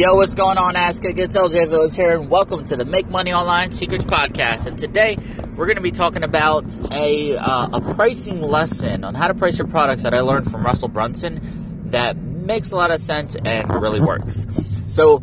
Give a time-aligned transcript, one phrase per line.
[0.00, 0.76] Yo, what's going on?
[0.76, 4.64] Ask It Gets LJ Aviles here, and welcome to the Make Money Online Secrets Podcast.
[4.64, 5.18] And today
[5.56, 9.58] we're going to be talking about a uh, a pricing lesson on how to price
[9.58, 13.68] your products that I learned from Russell Brunson that makes a lot of sense and
[13.74, 14.46] really works.
[14.88, 15.18] So,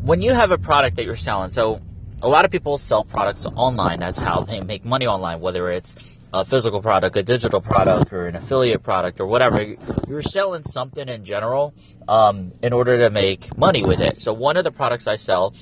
[0.00, 1.80] when you have a product that you're selling, so
[2.22, 3.98] a lot of people sell products online.
[3.98, 5.92] That's how they make money online, whether it's
[6.32, 9.74] a physical product, a digital product, or an affiliate product, or whatever.
[10.08, 11.74] You're selling something in general
[12.08, 14.22] um, in order to make money with it.
[14.22, 15.54] So, one of the products I sell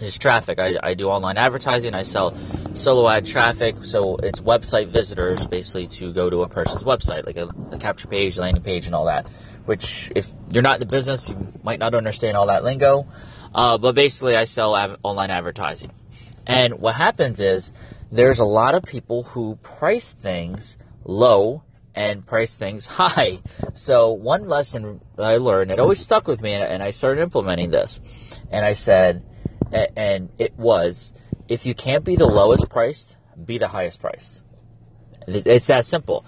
[0.00, 0.58] is traffic.
[0.58, 1.94] I, I do online advertising.
[1.94, 2.36] I sell
[2.74, 3.76] solo ad traffic.
[3.84, 8.08] So, it's website visitors basically to go to a person's website, like a, a capture
[8.08, 9.28] page, landing page, and all that.
[9.66, 13.06] Which, if you're not in the business, you might not understand all that lingo.
[13.54, 15.92] Uh, but basically, I sell av- online advertising.
[16.46, 17.72] And what happens is,
[18.14, 21.64] there's a lot of people who price things low
[21.96, 23.40] and price things high.
[23.74, 28.00] So one lesson I learned, it always stuck with me, and I started implementing this.
[28.50, 29.24] And I said,
[29.96, 31.12] and it was,
[31.48, 34.40] if you can't be the lowest priced, be the highest priced.
[35.26, 36.24] It's that simple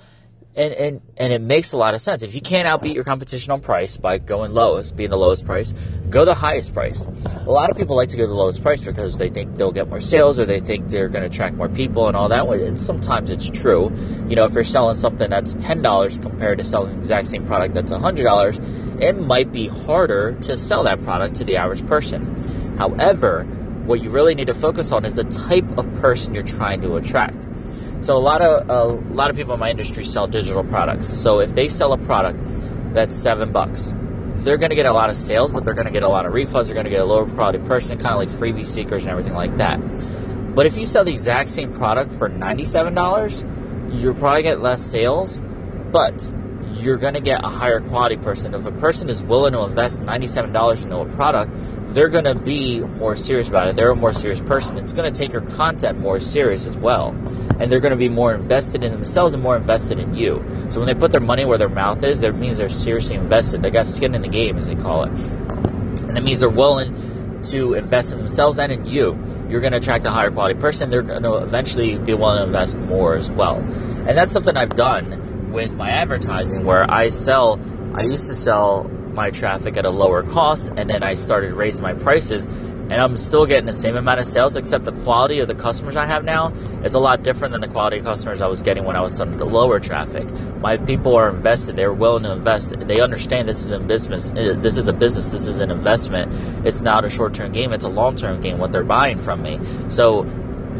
[0.57, 2.23] and, and and it makes a lot of sense.
[2.23, 5.75] If you can't outbeat your competition on price by going lowest, being the lowest price,
[6.09, 7.07] go the highest price.
[7.47, 9.89] A lot of people like to go the lowest price because they think they'll get
[9.89, 12.47] more sales or they think they're going to attract more people and all that.
[12.47, 13.93] And sometimes it's true.
[14.29, 17.47] You know, if you're selling something that's ten dollars compared to selling the exact same
[17.47, 18.59] product that's hundred dollars,
[19.01, 22.77] it might be harder to sell that product to the average person.
[22.79, 23.45] However,
[23.84, 26.97] what you really need to focus on is the type of person you're trying to
[26.97, 27.37] attract.
[28.02, 31.08] So a lot of a lot of people in my industry sell digital products.
[31.08, 32.38] So if they sell a product
[32.94, 33.92] that's seven bucks,
[34.38, 36.25] they're going to get a lot of sales, but they're going to get a lot
[36.25, 36.66] of refunds.
[36.66, 39.34] They're going to get a lower quality person, kind of like freebie seekers and everything
[39.34, 39.78] like that.
[40.55, 43.44] But if you sell the exact same product for ninety-seven dollars,
[43.91, 45.41] you'll probably get less sales,
[45.91, 46.33] but
[46.75, 48.55] you're going to get a higher quality person.
[48.55, 51.50] If a person is willing to invest ninety-seven dollars into a product,
[51.92, 53.77] they're going to be more serious about it.
[53.77, 54.77] They're a more serious person.
[54.77, 57.12] It's going to take your content more serious as well.
[57.59, 60.44] And they're going to be more invested in themselves and more invested in you.
[60.69, 63.62] So when they put their money where their mouth is, that means they're seriously invested.
[63.62, 65.19] They got skin in the game, as they call it.
[65.19, 69.19] And that means they're willing to invest in themselves and in you.
[69.49, 70.91] You're going to attract a higher quality person.
[70.91, 73.56] They're going to eventually be willing to invest more as well.
[73.56, 77.61] And that's something I've done with my advertising where I sell,
[77.95, 78.84] I used to sell
[79.16, 82.45] my traffic at a lower cost, and then I started raising my prices,
[82.88, 85.97] and I'm still getting the same amount of sales, except the quality of the customers
[85.97, 86.52] I have now
[86.84, 89.16] is a lot different than the quality of customers I was getting when I was
[89.16, 90.30] selling the lower traffic.
[90.60, 92.78] My people are invested; they're willing to invest.
[92.78, 94.30] They understand this is a business.
[94.30, 95.30] Uh, this is a business.
[95.30, 96.32] This is an investment.
[96.66, 97.72] It's not a short-term game.
[97.72, 98.58] It's a long-term game.
[98.58, 99.58] What they're buying from me.
[99.88, 100.22] So,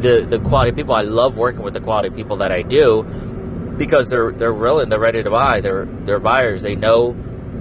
[0.01, 3.03] the the quality people, I love working with the quality people that I do
[3.77, 5.61] because they're they're willing, they're ready to buy.
[5.61, 6.63] They're they're buyers.
[6.63, 7.13] They know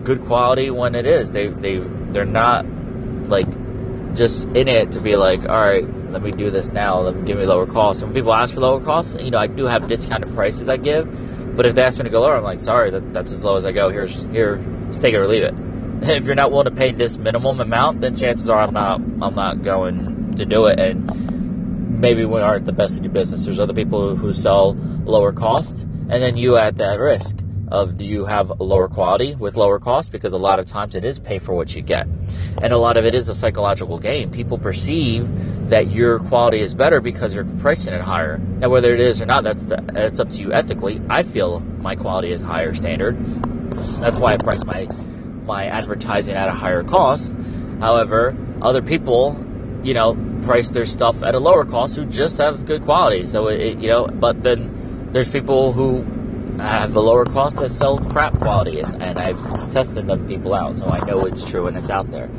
[0.04, 1.32] good quality when it is.
[1.32, 1.80] They they
[2.12, 2.66] they're not
[3.28, 3.48] like
[4.16, 7.00] just in it to be like, all right, let me do this now.
[7.00, 8.02] Let me give me lower costs.
[8.02, 10.78] And when people ask for lower costs, you know, I do have discounted prices I
[10.78, 11.08] give,
[11.56, 13.58] but if they ask me to go lower, I'm like, sorry, that, that's as low
[13.58, 13.90] as I go.
[13.90, 15.54] Here's here, take it or leave it.
[16.02, 19.34] If you're not willing to pay this minimum amount, then chances are I'm not I'm
[19.34, 20.78] not going to do it.
[20.78, 23.46] And maybe we aren't the best to do business.
[23.46, 24.74] There's other people who sell
[25.06, 27.38] lower cost, and then you at that risk
[27.72, 30.12] of do you have lower quality with lower cost?
[30.12, 32.08] Because a lot of times it is pay for what you get.
[32.62, 34.32] And a lot of it is a psychological game.
[34.32, 35.28] People perceive
[35.70, 38.38] that your quality is better because you're pricing it higher.
[38.38, 41.02] Now whether it is or not that's the, that's up to you ethically.
[41.10, 43.18] I feel my quality is higher standard.
[44.00, 44.88] That's why i price my
[45.44, 47.34] my advertising at a higher cost.
[47.80, 49.42] However other people
[49.84, 53.26] you know price their stuff at a lower cost who just have good quality.
[53.26, 56.06] So it, you know but then there's people who
[56.68, 60.76] have a lower cost that sell crap quality, and, and I've tested them people out,
[60.76, 62.30] so I know it's true and it's out there.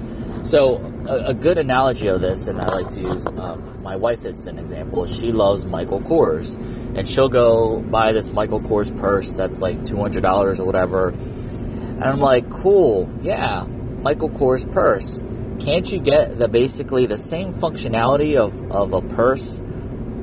[0.44, 0.76] So
[1.09, 4.47] a, a good analogy of this, and I like to use um, my wife as
[4.47, 5.06] an example.
[5.06, 6.56] She loves Michael Kors,
[6.97, 11.09] and she'll go buy this Michael Kors purse that's like two hundred dollars or whatever.
[11.09, 13.66] And I'm like, cool, yeah,
[14.03, 15.22] Michael Kors purse.
[15.59, 19.60] Can't you get the basically the same functionality of, of a purse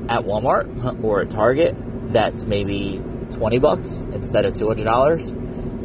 [0.08, 1.74] at Walmart or a Target
[2.12, 3.02] that's maybe
[3.34, 5.30] 20 bucks instead of $200?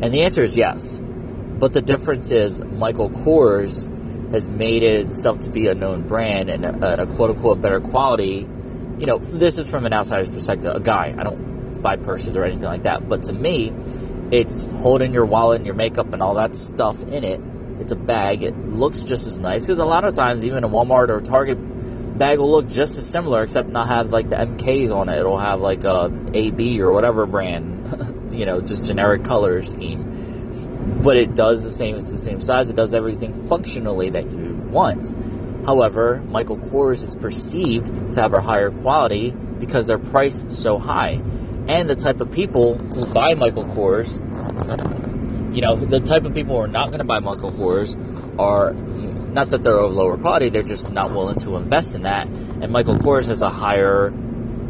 [0.02, 1.00] And the answer is yes.
[1.00, 3.94] But the difference is Michael Kors
[4.32, 8.48] has made itself to be a known brand and a, a quote unquote better quality.
[8.98, 11.16] You know, this is from an outsider's perspective, a guy.
[11.18, 13.10] I don't buy purses or anything like that.
[13.10, 13.74] But to me,
[14.32, 17.42] it's holding your wallet and your makeup and all that stuff in it.
[17.82, 18.44] It's a bag.
[18.44, 21.58] It looks just as nice because a lot of times, even a Walmart or Target
[22.20, 25.18] bag will look just as similar, except not have like the MKs on it.
[25.18, 31.00] It'll have like um, a AB or whatever brand, you know, just generic color scheme.
[31.02, 31.96] But it does the same.
[31.96, 32.70] It's the same size.
[32.70, 35.16] It does everything functionally that you want.
[35.66, 41.22] However, Michael Kors is perceived to have a higher quality because they're priced so high.
[41.68, 44.16] And the type of people who buy Michael Kors,
[45.56, 47.96] you know, the type of people who are not going to buy Michael Kors
[48.40, 48.74] are
[49.34, 52.28] not that they're of lower quality, they're just not willing to invest in that.
[52.28, 54.12] And Michael Kors has a higher,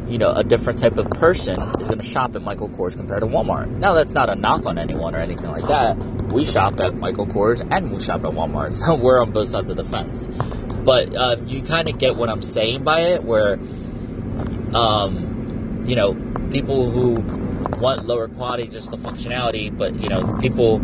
[0.07, 3.21] you know, a different type of person is going to shop at Michael Kors compared
[3.21, 3.69] to Walmart.
[3.69, 5.97] Now, that's not a knock on anyone or anything like that.
[6.33, 9.69] We shop at Michael Kors and we shop at Walmart, so we're on both sides
[9.69, 10.27] of the fence.
[10.83, 13.53] But uh, you kind of get what I'm saying by it, where,
[14.73, 16.13] um, you know,
[16.51, 17.15] people who
[17.79, 20.79] want lower quality, just the functionality, but you know, people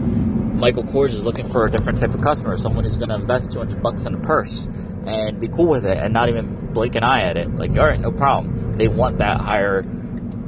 [0.55, 3.51] Michael Kors is looking for a different type of customer, someone who's going to invest
[3.51, 4.67] 200 bucks in a purse
[5.05, 7.53] and be cool with it and not even blink an eye at it.
[7.55, 8.77] Like, all right, no problem.
[8.77, 9.85] They want that higher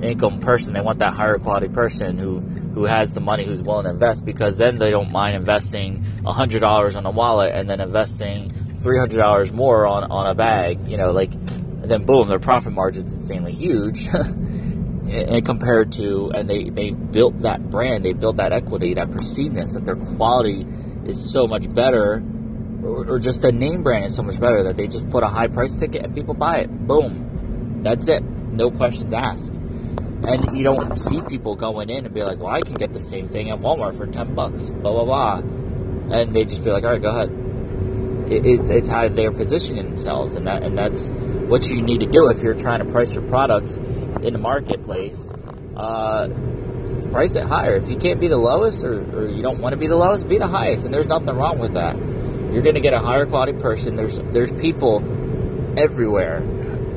[0.02, 0.74] income person.
[0.74, 4.24] They want that higher quality person who who has the money, who's willing to invest,
[4.24, 8.52] because then they don't mind investing hundred dollars on a wallet and then investing
[8.82, 10.88] three hundred dollars more on on a bag.
[10.88, 14.08] You know, like, and then boom, their profit margin's insanely huge.
[15.10, 19.74] and compared to and they they built that brand they built that equity that perceivedness
[19.74, 20.66] that their quality
[21.06, 22.22] is so much better
[22.84, 25.28] or, or, just the name brand is so much better that they just put a
[25.28, 26.88] high price ticket and people buy it.
[26.88, 27.82] Boom.
[27.84, 28.24] That's it.
[28.24, 29.56] No questions asked.
[29.56, 33.00] And you don't see people going in and be like well i can get the
[33.00, 35.36] same thing at walmart for 10 bucks blah blah blah.
[36.12, 37.47] And they just be like all right go ahead
[38.32, 41.12] it's it's how they're positioning themselves and that and that's
[41.48, 45.32] what you need to do if you're trying to price your products in the marketplace.
[45.76, 46.30] Uh,
[47.12, 47.76] price it higher.
[47.76, 50.28] If you can't be the lowest or, or you don't want to be the lowest,
[50.28, 50.86] be the highest.
[50.86, 51.96] And there's nothing wrong with that.
[51.96, 53.96] You're going to get a higher quality person.
[53.96, 55.04] There's there's people
[55.78, 56.42] everywhere.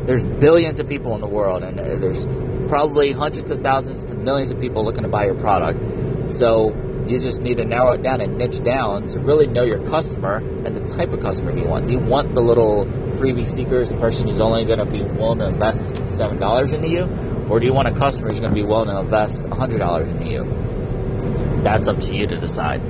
[0.07, 2.27] There's billions of people in the world, and there's
[2.69, 6.33] probably hundreds of thousands to millions of people looking to buy your product.
[6.33, 6.71] So
[7.07, 10.37] you just need to narrow it down and niche down to really know your customer
[10.37, 11.87] and the type of customer you want.
[11.87, 12.87] Do you want the little
[13.19, 17.05] freebie seekers, the person who's only going to be willing to invest $7 into you?
[17.51, 20.27] Or do you want a customer who's going to be willing to invest $100 into
[20.27, 21.63] you?
[21.63, 22.81] That's up to you to decide.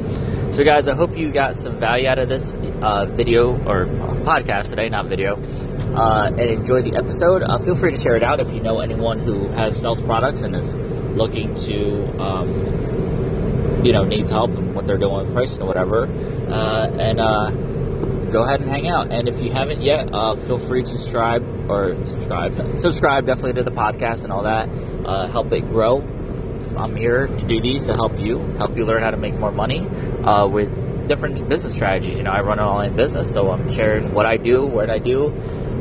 [0.55, 4.71] So, guys, I hope you got some value out of this uh, video or podcast
[4.71, 5.37] today, not video,
[5.95, 7.43] uh, and enjoy the episode.
[7.43, 10.43] Uh, feel free to share it out if you know anyone who has sells products
[10.43, 10.77] and is
[11.17, 13.00] looking to um,
[13.85, 16.07] you know needs help and what they're doing with pricing or whatever,
[16.49, 17.51] uh, and uh,
[18.31, 19.13] go ahead and hang out.
[19.13, 23.63] And if you haven't yet, uh, feel free to subscribe or subscribe, subscribe definitely to
[23.63, 24.69] the podcast and all that.
[25.05, 26.01] Uh, help it grow.
[26.77, 29.51] I'm here to do these to help you, help you learn how to make more
[29.51, 29.89] money
[30.25, 30.69] uh, with
[31.09, 32.19] different business strategies.
[32.19, 34.99] You know, I run an online business, so I'm sharing what I do, what I
[34.99, 35.31] do,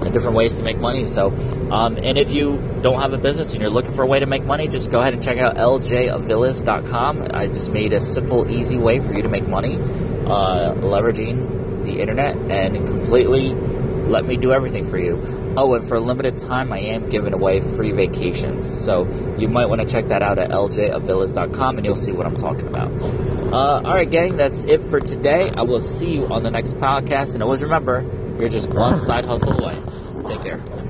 [0.05, 1.07] and different ways to make money.
[1.07, 1.31] So,
[1.71, 4.25] um, and if you don't have a business and you're looking for a way to
[4.25, 7.27] make money, just go ahead and check out ljaviles.com.
[7.31, 11.99] I just made a simple, easy way for you to make money, uh, leveraging the
[11.99, 13.53] internet and completely
[14.09, 15.53] let me do everything for you.
[15.55, 18.67] Oh, and for a limited time, I am giving away free vacations.
[18.67, 19.07] So
[19.37, 22.67] you might want to check that out at ljaviles.com and you'll see what I'm talking
[22.67, 22.91] about.
[23.51, 25.51] Uh, all right, gang, that's it for today.
[25.55, 27.33] I will see you on the next podcast.
[27.33, 28.01] And always remember,
[28.39, 29.75] you're just one side hustle away.
[30.27, 30.88] Take care.